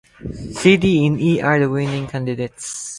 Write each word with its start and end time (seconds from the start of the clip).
C, 0.53 0.77
D 0.77 1.05
and 1.05 1.21
E 1.21 1.41
are 1.43 1.59
the 1.59 1.69
winning 1.69 2.07
candidates. 2.07 2.89